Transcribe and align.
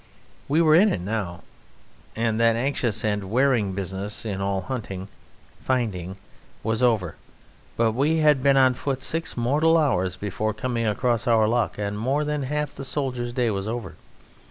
We 0.47 0.63
were 0.63 0.73
in 0.73 0.89
it 0.91 0.99
now, 1.01 1.41
and 2.15 2.39
that 2.39 2.55
anxious 2.55 3.05
and 3.05 3.29
wearing 3.29 3.73
business 3.73 4.25
in 4.25 4.41
all 4.41 4.61
hunting, 4.61 5.09
finding, 5.61 6.15
was 6.63 6.81
over; 6.81 7.17
but 7.77 7.91
we 7.91 8.17
had 8.17 8.41
been 8.41 8.57
on 8.57 8.73
foot 8.73 9.03
six 9.03 9.37
mortal 9.37 9.77
hours 9.77 10.15
before 10.17 10.55
coming 10.55 10.87
across 10.87 11.27
our 11.27 11.47
luck, 11.47 11.77
and 11.77 11.99
more 11.99 12.23
than 12.25 12.41
half 12.41 12.73
the 12.73 12.83
soldiers' 12.83 13.31
day 13.31 13.51
was 13.51 13.67
over. 13.67 13.93